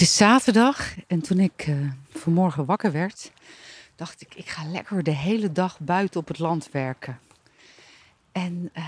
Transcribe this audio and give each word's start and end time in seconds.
Het 0.00 0.08
is 0.08 0.16
zaterdag 0.16 0.94
en 1.06 1.20
toen 1.20 1.38
ik 1.38 1.66
uh, 1.66 1.90
vanmorgen 2.10 2.64
wakker 2.64 2.92
werd, 2.92 3.32
dacht 3.96 4.20
ik, 4.20 4.34
ik 4.34 4.48
ga 4.48 4.64
lekker 4.64 5.02
de 5.02 5.10
hele 5.10 5.52
dag 5.52 5.78
buiten 5.80 6.20
op 6.20 6.28
het 6.28 6.38
land 6.38 6.68
werken. 6.72 7.18
En 8.32 8.70
uh, 8.76 8.84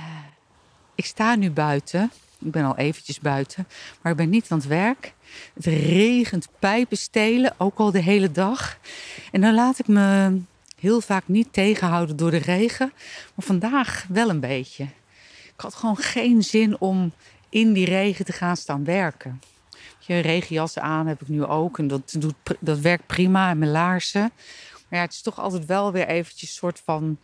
ik 0.94 1.04
sta 1.04 1.34
nu 1.34 1.50
buiten. 1.50 2.10
Ik 2.38 2.50
ben 2.50 2.64
al 2.64 2.76
eventjes 2.76 3.20
buiten, 3.20 3.68
maar 4.02 4.12
ik 4.12 4.18
ben 4.18 4.28
niet 4.30 4.50
aan 4.50 4.58
het 4.58 4.66
werk. 4.66 5.14
Het 5.54 5.66
regent 5.66 6.48
pijpen 6.58 6.96
stelen, 6.96 7.54
ook 7.56 7.78
al 7.78 7.90
de 7.90 8.02
hele 8.02 8.30
dag. 8.30 8.78
En 9.32 9.40
dan 9.40 9.54
laat 9.54 9.78
ik 9.78 9.88
me 9.88 10.38
heel 10.78 11.00
vaak 11.00 11.28
niet 11.28 11.52
tegenhouden 11.52 12.16
door 12.16 12.30
de 12.30 12.36
regen, 12.36 12.92
maar 13.34 13.46
vandaag 13.46 14.06
wel 14.08 14.30
een 14.30 14.40
beetje. 14.40 14.84
Ik 15.54 15.60
had 15.60 15.74
gewoon 15.74 15.96
geen 15.96 16.42
zin 16.42 16.80
om 16.80 17.12
in 17.48 17.72
die 17.72 17.86
regen 17.86 18.24
te 18.24 18.32
gaan 18.32 18.56
staan 18.56 18.84
werken 18.84 19.40
je 20.06 20.18
regenjas 20.18 20.78
aan 20.78 21.06
heb 21.06 21.22
ik 21.22 21.28
nu 21.28 21.44
ook. 21.44 21.78
En 21.78 21.88
dat, 21.88 22.14
doet, 22.18 22.34
dat 22.60 22.78
werkt 22.78 23.06
prima. 23.06 23.50
En 23.50 23.58
mijn 23.58 23.70
laarzen. 23.70 24.32
Maar 24.88 24.98
ja, 24.98 25.04
het 25.04 25.12
is 25.12 25.22
toch 25.22 25.40
altijd 25.40 25.66
wel 25.66 25.92
weer 25.92 26.06
eventjes 26.06 26.54
soort 26.54 26.82
van 26.84 27.18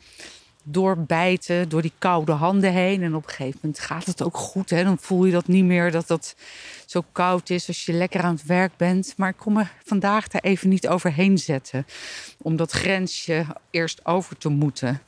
doorbijten 0.70 1.68
door 1.68 1.82
die 1.82 1.92
koude 1.98 2.32
handen 2.32 2.72
heen. 2.72 3.02
En 3.02 3.14
op 3.14 3.22
een 3.22 3.30
gegeven 3.30 3.58
moment 3.62 3.80
gaat 3.80 4.06
het 4.06 4.22
ook 4.22 4.36
goed. 4.36 4.70
Hè? 4.70 4.84
Dan 4.84 4.98
voel 4.98 5.24
je 5.24 5.32
dat 5.32 5.46
niet 5.46 5.64
meer 5.64 5.90
dat 5.90 6.06
dat 6.06 6.36
zo 6.86 7.04
koud 7.12 7.50
is 7.50 7.68
als 7.68 7.84
je 7.84 7.92
lekker 7.92 8.20
aan 8.20 8.34
het 8.34 8.46
werk 8.46 8.76
bent. 8.76 9.14
Maar 9.16 9.28
ik 9.28 9.36
kom 9.36 9.56
er 9.56 9.72
vandaag 9.84 10.28
daar 10.28 10.42
even 10.42 10.68
niet 10.68 10.88
overheen 10.88 11.38
zetten. 11.38 11.86
Om 12.42 12.56
dat 12.56 12.70
grensje 12.70 13.46
eerst 13.70 14.06
over 14.06 14.36
te 14.38 14.48
moeten. 14.48 15.02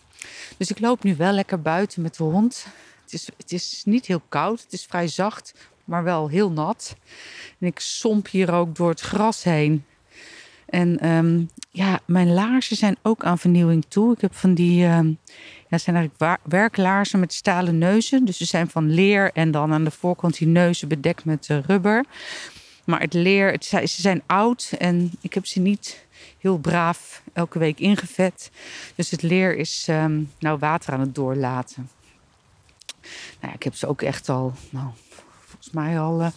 Dus 0.57 0.71
ik 0.71 0.80
loop 0.80 1.02
nu 1.02 1.16
wel 1.16 1.32
lekker 1.32 1.62
buiten 1.62 2.02
met 2.02 2.16
de 2.16 2.23
hond. 2.23 2.66
Het 3.02 3.12
is, 3.12 3.29
het 3.37 3.52
is 3.52 3.82
niet 3.84 4.07
heel 4.07 4.23
koud. 4.29 4.62
Het 4.62 4.73
is 4.73 4.84
vrij 4.84 5.09
zacht 5.09 5.55
maar 5.91 6.05
wel 6.05 6.29
heel 6.29 6.51
nat. 6.51 6.97
En 7.59 7.67
ik 7.67 7.79
somp 7.79 8.29
hier 8.29 8.53
ook 8.53 8.77
door 8.77 8.89
het 8.89 9.01
gras 9.01 9.43
heen. 9.43 9.85
En 10.66 11.09
um, 11.09 11.51
ja, 11.71 12.01
mijn 12.05 12.32
laarzen 12.32 12.77
zijn 12.77 12.97
ook 13.02 13.24
aan 13.24 13.38
vernieuwing 13.38 13.85
toe. 13.88 14.13
Ik 14.13 14.21
heb 14.21 14.35
van 14.35 14.55
die, 14.55 14.87
um, 14.87 15.19
ja, 15.69 15.79
zijn 15.79 15.97
eigenlijk 15.97 16.41
werklaarzen 16.45 17.21
met 17.21 17.32
stalen 17.32 17.79
neuzen. 17.79 18.24
Dus 18.24 18.37
ze 18.37 18.45
zijn 18.45 18.71
van 18.71 18.91
leer 18.91 19.30
en 19.32 19.51
dan 19.51 19.73
aan 19.73 19.85
de 19.85 19.91
voorkant 19.91 20.38
die 20.38 20.49
neuzen 20.49 20.88
bedekt 20.88 21.24
met 21.24 21.49
uh, 21.49 21.59
rubber. 21.66 22.04
Maar 22.85 23.01
het 23.01 23.15
leer, 23.15 23.52
het, 23.52 23.65
ze 23.65 24.01
zijn 24.01 24.23
oud 24.27 24.73
en 24.79 25.10
ik 25.21 25.35
heb 25.35 25.47
ze 25.47 25.60
niet 25.60 26.04
heel 26.38 26.59
braaf 26.59 27.23
elke 27.32 27.59
week 27.59 27.80
ingevet. 27.80 28.51
Dus 28.95 29.10
het 29.10 29.23
leer 29.23 29.57
is 29.57 29.87
um, 29.91 30.30
nou 30.38 30.59
water 30.59 30.93
aan 30.93 31.01
het 31.01 31.15
doorlaten. 31.15 31.91
Nou 33.41 33.54
ik 33.54 33.63
heb 33.63 33.75
ze 33.75 33.87
ook 33.87 34.02
echt 34.02 34.29
al 34.29 34.52
nou, 34.71 34.87
volgens 35.61 35.89
mij 35.89 36.01
al 36.01 36.21
uh, 36.21 36.29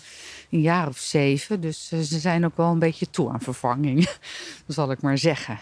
een 0.50 0.62
jaar 0.62 0.88
of 0.88 0.98
zeven. 0.98 1.62
Dus 1.62 1.92
uh, 1.94 2.00
ze 2.00 2.20
zijn 2.20 2.46
ook 2.46 2.58
wel 2.58 2.72
een 2.72 2.80
beetje 2.80 3.10
toe 3.10 3.30
aan 3.30 3.42
vervanging, 3.42 4.10
zal 4.68 4.92
ik 4.92 5.02
maar 5.02 5.18
zeggen. 5.18 5.60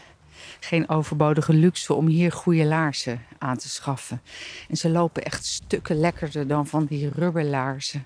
Geen 0.59 0.89
overbodige 0.89 1.53
luxe 1.53 1.93
om 1.93 2.07
hier 2.07 2.31
goede 2.31 2.65
laarzen 2.65 3.25
aan 3.37 3.57
te 3.57 3.69
schaffen. 3.69 4.21
En 4.69 4.77
ze 4.77 4.89
lopen 4.89 5.23
echt 5.23 5.45
stukken 5.45 5.99
lekkerder 5.99 6.47
dan 6.47 6.67
van 6.67 6.85
die 6.85 7.09
rubberlaarzen. 7.09 8.05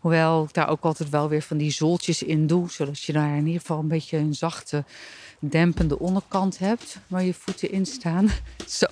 Hoewel 0.00 0.44
ik 0.44 0.52
daar 0.52 0.68
ook 0.68 0.84
altijd 0.84 1.08
wel 1.08 1.28
weer 1.28 1.42
van 1.42 1.56
die 1.56 1.70
zooltjes 1.70 2.22
in 2.22 2.46
doe. 2.46 2.70
Zodat 2.70 3.02
je 3.02 3.12
daar 3.12 3.36
in 3.36 3.46
ieder 3.46 3.60
geval 3.60 3.78
een 3.78 3.88
beetje 3.88 4.16
een 4.16 4.34
zachte, 4.34 4.84
dempende 5.38 5.98
onderkant 5.98 6.58
hebt. 6.58 6.98
Waar 7.06 7.24
je 7.24 7.34
voeten 7.34 7.70
in 7.70 7.86
staan. 7.86 8.30
Zo. 8.66 8.86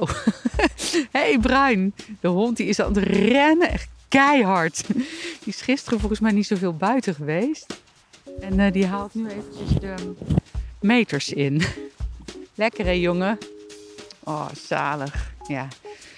hey 1.19 1.39
Bruin. 1.39 1.95
De 2.21 2.29
hond 2.29 2.57
die 2.57 2.67
is 2.67 2.81
aan 2.81 2.95
het 2.95 3.05
rennen. 3.05 3.71
Echt 3.71 3.89
keihard. 4.13 4.87
Die 5.43 5.53
is 5.55 5.61
gisteren 5.61 5.99
volgens 5.99 6.21
mij 6.21 6.33
niet 6.33 6.47
zoveel 6.47 6.77
buiten 6.77 7.15
geweest. 7.15 7.81
En 8.41 8.59
uh, 8.59 8.73
die 8.73 8.87
haalt 8.87 9.15
nu 9.15 9.29
eventjes 9.29 9.81
de 9.81 9.95
meters 10.81 11.33
in. 11.33 11.63
Lekker 12.55 12.85
hè 12.85 12.91
jongen? 12.91 13.39
Oh, 14.21 14.49
zalig. 14.67 15.33
Ja, 15.47 15.69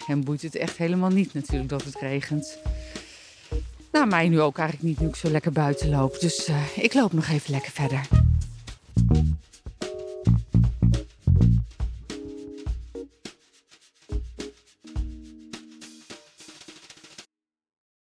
hem 0.07 0.25
boeit 0.25 0.43
het 0.43 0.57
echt 0.57 0.77
helemaal 0.77 1.11
niet 1.11 1.35
natuurlijk 1.35 1.69
dat 1.69 1.85
het 1.85 1.97
regent. 2.01 2.59
Nou, 3.93 4.07
mij 4.07 4.29
nu 4.29 4.41
ook 4.41 4.59
eigenlijk 4.59 4.89
niet 4.89 5.09
nu 5.09 5.15
zo 5.17 5.31
lekker 5.31 5.53
buiten 5.53 5.91
loop. 5.91 6.21
Dus 6.21 6.49
uh, 6.49 6.57
ik 6.77 6.95
loop 6.95 7.13
nog 7.13 7.29
even 7.29 7.51
lekker 7.51 7.73
verder. 7.73 8.01